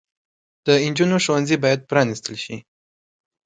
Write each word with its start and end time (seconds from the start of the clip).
د 0.65 0.67
انجونو 0.85 1.17
ښوونځي 1.23 1.57
بايد 1.63 1.81
پرانستل 1.89 2.35
شي 2.43 2.57